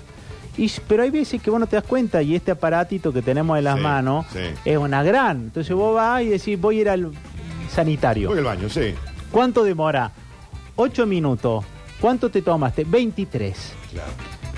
[0.58, 3.56] y, pero hay veces que vos no te das cuenta y este aparatito que tenemos
[3.58, 4.38] en las Sí, manos sí.
[4.64, 5.36] es una gran.
[5.38, 7.12] Entonces vos vas y decís, voy a ir al
[7.70, 8.28] sanitario.
[8.30, 8.94] Voy al baño, sí.
[9.30, 10.12] ¿Cuánto demora?
[10.76, 11.64] 8 minutos.
[12.00, 12.84] ¿Cuánto te tomaste?
[12.84, 13.72] 23.
[13.92, 14.10] Claro.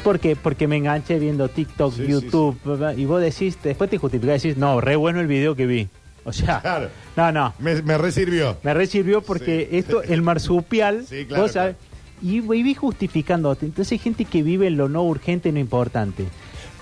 [0.05, 0.37] ¿Por qué?
[0.37, 2.57] Porque me enganché viendo TikTok, Sí, YouTube,
[2.97, 5.89] y vos decís, después te justificás decís, no, re bueno el video que vi.
[6.29, 6.89] O sea, Claro.
[7.17, 7.55] no, no.
[7.59, 8.59] Me, me resirvió.
[8.63, 9.77] Me resirvió porque Sí.
[9.79, 11.77] esto, el marsupial, Sí, claro, vos sabés,
[12.23, 13.67] y viví justificándote.
[13.67, 16.25] Entonces hay gente que vive en lo no urgente y no importante.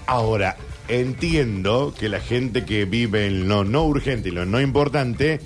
[0.07, 0.57] Ahora,
[0.89, 5.41] entiendo que la gente que vive en lo no urgente y lo no importante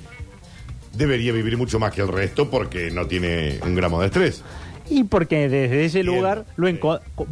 [0.95, 4.43] debería vivir mucho más que el resto porque no tiene un gramo de estrés.
[4.90, 6.79] Y porque desde ese Bien, lugar lo sí.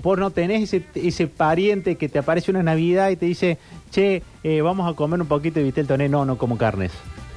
[0.03, 3.59] vos no tenés ese, ese pariente que te aparece una Navidad y te dice,
[3.90, 6.09] che, eh, vamos a comer un poquito de vitel toné.
[6.09, 6.92] No, no como carnes.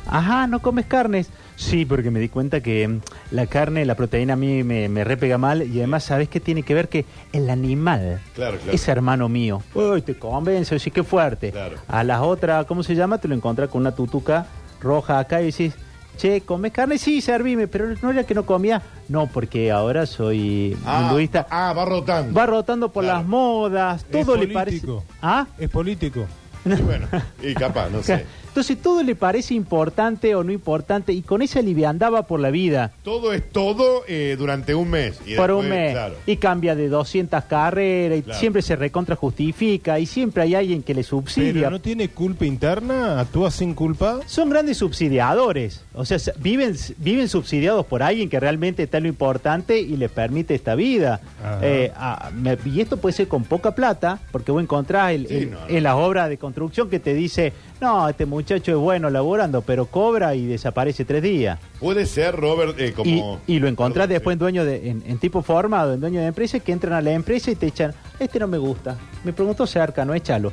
[0.07, 1.29] Ajá, ¿no comes carnes?
[1.55, 2.99] Sí, porque me di cuenta que mm,
[3.31, 6.63] la carne, la proteína a mí me, me repega mal y además, ¿sabes qué tiene
[6.63, 6.89] que ver?
[6.89, 8.71] Que el animal Claro, claro.
[8.73, 9.61] es hermano mío.
[9.73, 11.51] Uy, te convence, sí, qué fuerte.
[11.51, 11.77] Claro.
[11.87, 13.19] A las otras, ¿cómo se llama?
[13.19, 14.47] Te lo encuentras con una tutuca
[14.81, 15.73] roja acá y decís,
[16.17, 16.97] che, ¿comes carne?
[16.97, 18.81] Sí, servime, pero no era que no comía.
[19.09, 21.47] No, porque ahora soy Ah, hinduista.
[21.49, 22.33] ah, va rotando.
[22.33, 23.19] Va rotando por Claro.
[23.19, 24.79] las modas, Es todo le parece.
[24.85, 25.03] político.
[25.21, 25.47] ¿Ah?
[25.57, 26.25] Es político.
[26.63, 27.07] Y bueno,
[27.41, 28.25] y capaz, no sé.
[28.51, 32.51] Entonces todo le parece importante o no importante y con esa liviandad va por la
[32.51, 32.91] vida.
[33.01, 35.21] Todo es todo eh, durante un mes.
[35.25, 35.91] Y por después, un mes.
[35.93, 36.15] claro.
[36.25, 38.39] Y cambia de 200 carreras y Claro.
[38.39, 41.53] siempre se recontra justifica y siempre hay alguien que le subsidia.
[41.53, 44.19] Pero no tiene culpa interna, actúa sin culpa.
[44.25, 45.85] Son grandes subsidiadores.
[45.93, 49.95] O sea, se- viven, viven subsidiados por alguien que realmente está en lo importante y
[49.95, 51.21] les permite esta vida.
[51.61, 51.91] Eh,
[52.35, 55.59] me- y esto puede ser con poca plata, porque vos encontrás el- Sí, el- no,
[55.61, 55.67] no.
[55.69, 59.85] en las obras de construcción que te dice, no, este muchacho es bueno laborando, pero
[59.85, 61.59] cobra y desaparece tres días.
[61.79, 63.39] Puede ser, Robert, eh, como.
[63.47, 66.19] Y, y lo encontrás Perdón, después en dueño de, en, en tipo formado, en dueño
[66.21, 68.97] de empresa, que entran a la empresa y te echan, este no me gusta.
[69.23, 70.51] Me preguntó cerca, no échalo.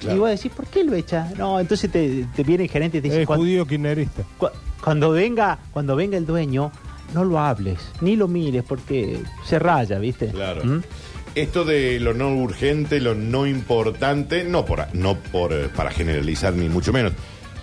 [0.00, 0.16] Claro.
[0.16, 1.28] Y vos decís, ¿por qué lo echa?
[1.36, 4.22] No, entonces te, te viene el gerente y te dice, Es "Cuan- judío kirchnerista.
[4.38, 4.48] cu-
[4.82, 6.72] cuando venga, cuando venga el dueño,
[7.12, 10.28] no lo hables, ni lo mires, porque se raya, ¿viste?
[10.28, 10.64] Claro.
[10.64, 10.80] ¿Mm?
[11.34, 16.54] Esto de lo no urgente, lo no importante, no por no por eh, para generalizar
[16.54, 17.12] ni mucho menos,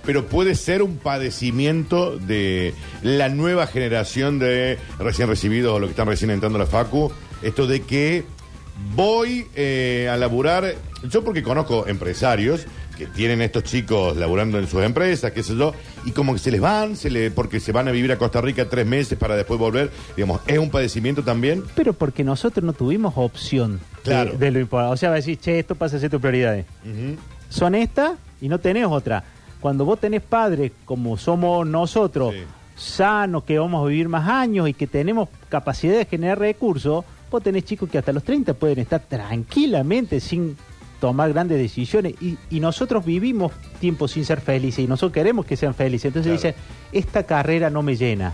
[0.06, 5.91] pero puede ser un padecimiento de la nueva generación de recién recibidos o los que
[5.91, 8.23] están recién entrando a la facu, esto de que
[8.95, 10.75] voy eh, a laburar,
[11.10, 12.65] yo porque conozco empresarios
[12.97, 15.73] que tienen estos chicos laburando en sus empresas, qué sé yo,
[16.05, 18.41] y como que se les van, se le, porque se van a vivir a Costa
[18.41, 21.63] Rica tres meses para después volver, digamos, es un padecimiento también.
[21.75, 24.33] Pero porque nosotros no tuvimos opción de- Claro.
[24.38, 24.93] de, lo importante.
[24.93, 26.65] O sea, va a decir, che, esto pasa a ser tu prioridades.
[27.49, 29.23] Son estas y no tenés otra.
[29.60, 32.41] Cuando vos tenés padres como somos nosotros, Sí.
[32.75, 37.43] sanos, que vamos a vivir más años y que tenemos capacidad de generar recursos, vos
[37.43, 40.55] tenés chicos que hasta los 30 pueden estar tranquilamente sin
[40.99, 45.55] tomar grandes decisiones y, y nosotros vivimos tiempo sin ser felices y nosotros queremos que
[45.55, 46.05] sean felices.
[46.05, 46.55] Entonces Claro.
[46.55, 48.33] dicen, esta carrera no me llena.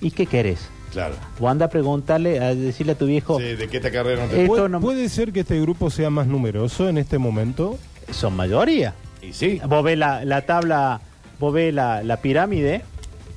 [0.00, 0.68] ¿Y qué querés?
[0.92, 1.14] Claro.
[1.38, 4.28] O anda a preguntarle, a decirle a tu viejo, Sí, de que esta carrera no
[4.30, 4.46] te...
[4.46, 7.78] ¿Puede, Esto no- puede ser que este grupo sea más numeroso en este momento?
[8.10, 8.94] son mayoría.
[9.20, 9.60] Y sí.
[9.68, 11.02] Vos ves la, la tabla,
[11.38, 12.82] vos ves la, la pirámide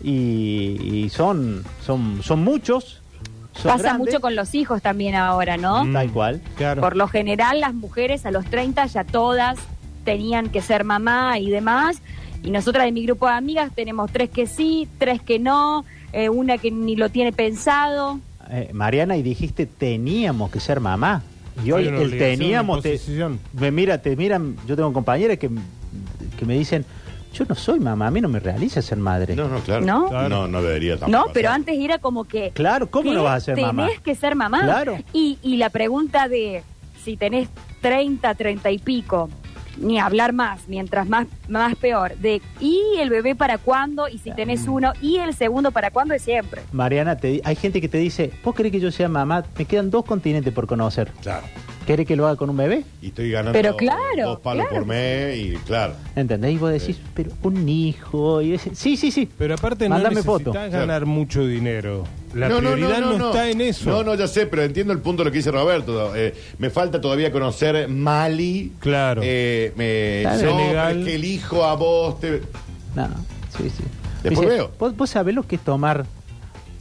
[0.01, 3.00] y, y son, son, son muchos.
[3.63, 5.85] Pasa grandes, mucho con los hijos también ahora, ¿no?
[5.85, 5.93] Mm.
[5.93, 6.41] Tal cual.
[6.55, 6.81] Claro.
[6.81, 9.59] Por lo general, las mujeres a los 30 ya todas
[10.03, 12.01] tenían que ser mamá y demás.
[12.43, 16.29] Y nosotras de mi grupo de amigas tenemos tres que sí, tres que no, eh,
[16.29, 18.19] una que ni lo tiene pensado.
[18.49, 21.21] Eh, Mariana, y dijiste teníamos que ser mamá.
[21.63, 22.81] Y hoy el teníamos.
[22.81, 22.99] Te,
[23.53, 24.55] me mira, te miran.
[24.67, 25.49] Yo tengo compañeras que,
[26.37, 26.85] que me dicen:
[27.33, 29.35] Yo no soy mamá, a mí no me realiza ser madre.
[29.35, 29.85] No, no, claro.
[29.85, 30.09] ¿No?
[30.09, 30.29] Claro.
[30.29, 31.27] No, no debería tampoco.
[31.27, 32.51] No, pero antes era como que...
[32.51, 33.89] Claro, ¿cómo no vas a ser tenés mamá?
[34.03, 34.63] que ser mamá.
[34.63, 34.97] Claro.
[35.13, 36.63] Y, y la pregunta de
[37.03, 37.49] si tenés
[37.81, 39.29] 30, 30 y pico,
[39.77, 44.07] ni hablar más, mientras más, más peor, de ¿y el bebé para cuándo?
[44.07, 46.13] Y si tenés uno, ¿y el segundo para cuándo?
[46.13, 46.61] Es siempre.
[46.71, 49.43] Mariana, te di- hay gente que te dice: ¿Vos querés que yo sea mamá?
[49.57, 51.11] Me quedan dos continentes por conocer.
[51.21, 51.45] Claro.
[51.85, 52.83] ¿Querés que lo haga con un bebé?
[53.01, 54.85] Y estoy ganando Pero claro, dos palos claro.
[54.85, 55.93] por mes y claro.
[56.15, 56.51] ¿Entendés?
[56.53, 58.39] Y vos decís, pero un hijo.
[58.41, 59.27] Y decís, sí, sí, sí.
[59.37, 60.51] Pero aparte no necesitas foto.
[60.53, 62.03] ganar mucho dinero.
[62.33, 63.89] La prioridad no, está en eso.
[63.89, 66.15] No, no, ya sé, pero entiendo el punto de lo que dice Roberto.
[66.15, 68.71] Eh, me falta todavía conocer Mali.
[68.79, 69.21] Claro.
[69.23, 70.99] Eh, me, no, Senegal.
[70.99, 72.19] es que elijo a vos.
[72.21, 72.41] te-
[72.95, 73.07] No,
[73.57, 73.83] sí, sí.
[74.23, 74.71] Después veo.
[74.79, 76.05] ¿vos, vos sabés lo que es tomar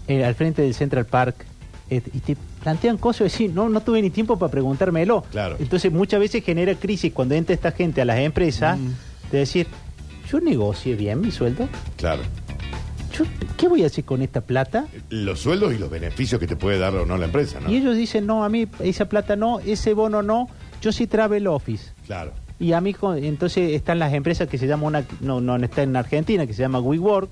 [0.08, 1.44] eh, al frente del Central Park
[1.88, 5.22] eh, y te plantean cosas y decís, no, no tuve ni tiempo para preguntármelo.
[5.30, 5.56] Claro.
[5.58, 8.90] Entonces muchas veces genera crisis cuando entra esta gente a las empresas Mm.
[9.32, 9.66] de decir,
[10.30, 11.68] yo negocié bien mi sueldo.
[11.96, 12.22] Claro.
[13.20, 14.86] Yo, ¿Qué voy a hacer con esta plata?
[15.10, 17.70] Los sueldos y los beneficios que te puede dar o no la empresa, ¿no?
[17.70, 20.48] Y ellos dicen, no, a mí esa plata no, ese bono no,
[20.80, 21.92] yo sí travel office.
[22.06, 22.32] Claro.
[22.58, 25.96] Y a mí, entonces están las empresas que se llama una, no, no está en
[25.96, 27.30] Argentina, que se llama WeWork,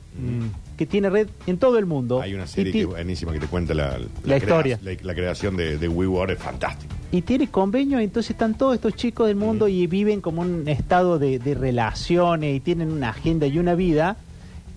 [0.78, 2.22] que tiene red en todo el mundo.
[2.22, 4.80] Hay una serie que es buenísima que te cuenta la, La crea- historia.
[4.82, 6.94] La, la creación de, de WeWork es fantástica.
[7.12, 11.18] y tiene convenio, entonces están todos estos chicos del mundo y viven como un estado
[11.18, 14.16] de, de relaciones y tienen una agenda y una vida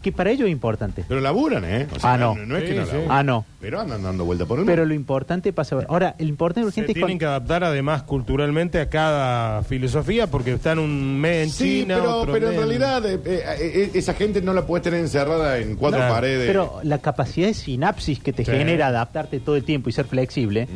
[0.01, 1.05] que para ellos es importante.
[1.07, 1.87] Pero laburan, ¿eh?
[1.93, 2.35] O Ah, no.
[2.35, 2.91] No, es que Sí, no sí.
[2.93, 3.17] laburan.
[3.17, 3.45] Ah, no.
[3.59, 4.89] Pero andan dando vuelta por el Pero mundo.
[4.89, 5.77] lo importante pasa.
[5.87, 10.27] Ahora, el importante y Se urgente es tienen que adaptar además culturalmente a cada filosofía
[10.27, 13.41] porque están un mes en Sí, China, pero, otro pero en mes realidad eh, eh,
[13.59, 16.13] eh, esa gente no la puedes tener encerrada en cuatro Claro.
[16.15, 16.47] paredes.
[16.47, 18.51] Pero la capacidad de sinapsis que te Sí.
[18.51, 20.67] genera adaptarte todo el tiempo y ser flexible,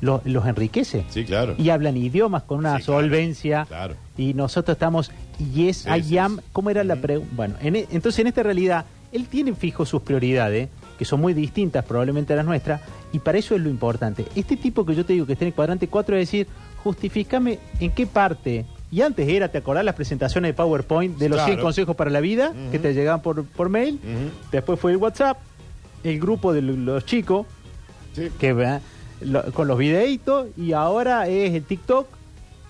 [0.00, 1.04] lo- los enriquece.
[1.08, 1.54] Sí, claro.
[1.58, 3.00] Y hablan idiomas con una Sí, claro.
[3.00, 3.64] solvencia.
[3.66, 3.94] Claro.
[4.16, 5.10] Y nosotros estamos.
[5.38, 6.36] Yes, Sí, I sí, am.
[6.38, 6.42] sí.
[6.52, 7.32] ¿Cómo era la pregunta?
[7.34, 10.68] Bueno, en e- entonces en esta realidad, él tiene fijo sus prioridades,
[10.98, 12.80] que son muy distintas probablemente a las nuestras,
[13.12, 14.24] y para eso es lo importante.
[14.34, 16.46] Este tipo que yo te digo que está en el cuadrante 4 es decir,
[16.82, 18.64] justifícame en qué parte.
[18.90, 21.52] Y antes era, ¿te acordás las presentaciones de PowerPoint de los Claro.
[21.54, 23.98] 100 consejos para la vida que te llegaban por, por mail?
[24.52, 25.38] Después fue el WhatsApp,
[26.04, 27.46] el grupo de los chicos,
[28.14, 28.28] Sí.
[28.38, 28.78] que
[29.20, 32.06] lo- con los videitos y ahora es el TikTok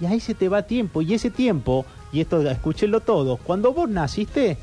[0.01, 3.91] y ahí se te va tiempo y ese tiempo y esto escúchenlo todos cuando vos
[3.91, 4.57] naciste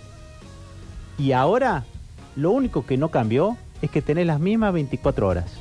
[1.20, 1.84] y ahora
[2.36, 5.52] lo único que no cambió es que tenés las mismas 24 horas.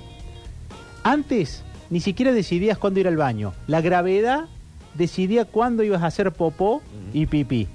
[1.03, 3.53] Antes ni siquiera decidías cuándo ir al baño.
[3.67, 4.45] La gravedad
[4.95, 6.81] decidía cuándo ibas a hacer popó
[7.13, 7.67] y pipí.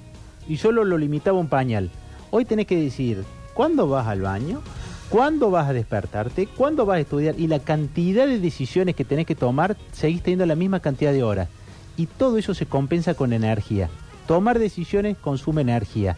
[0.48, 1.90] Y solo lo limitaba un pañal.
[2.30, 3.24] Hoy tenés que decidir
[3.54, 4.62] cuándo vas al baño
[5.08, 9.26] cuándo vas a despertarte, cuándo vas a estudiar y la cantidad de decisiones que tenés
[9.26, 11.48] que tomar, seguís teniendo la misma cantidad de horas.
[11.96, 13.88] Y todo eso se compensa con energía.
[14.26, 16.16] Tomar decisiones consume energía.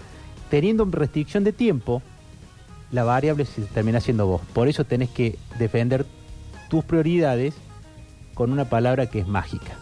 [0.51, 2.03] Teniendo restricción de tiempo,
[2.90, 4.40] la variable se termina siendo vos.
[4.53, 6.07] Por eso tenés que defender
[6.71, 7.55] tus prioridades
[8.35, 9.77] con una palabra que es mágica,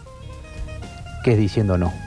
[1.23, 2.06] que es diciendo no.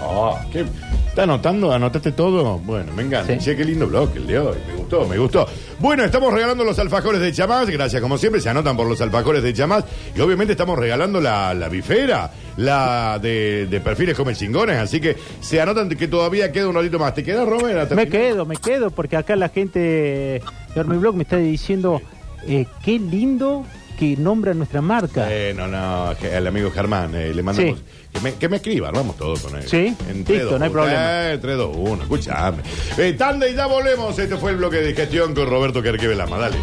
[0.00, 0.64] Ah, ¿qué?
[1.08, 1.72] ¿Está anotando?
[1.72, 2.58] ¿Anotaste todo?
[2.58, 3.32] Bueno, me encanta.
[3.34, 3.38] Sí.
[3.40, 4.56] Che, qué lindo blog el de hoy.
[4.68, 5.46] Me gustó, me gustó.
[5.78, 7.68] Bueno, estamos regalando los alfajores de chamás.
[7.68, 9.84] Gracias, como siempre, se anotan por los alfajores de chamás.
[10.14, 14.78] Y obviamente estamos regalando la, la bifera, la de, de perfiles come chingones.
[14.78, 17.14] Así que se anotan que todavía queda un ratito más.
[17.14, 17.86] ¿Te queda, Romero?
[17.96, 20.42] Me quedo, me quedo, porque acá la gente de
[20.84, 22.00] Blog me está diciendo
[22.46, 23.64] eh, qué lindo
[24.00, 25.26] que nombra nuestra marca.
[25.30, 27.78] Eh, no, no, el amigo Germán, eh, le mandamos.
[27.78, 27.84] Sí.
[28.14, 29.68] Que, me, que me escriba, vamos todos con él.
[29.68, 31.32] Sí, En listo, no hay problema.
[31.32, 32.62] Eh, 3, 2, 1, escuchame.
[32.96, 34.18] Eh, tanda y ya volvemos.
[34.18, 36.38] Este fue el bloque de gestión con Roberto Kerkevelama.
[36.38, 36.56] Dale.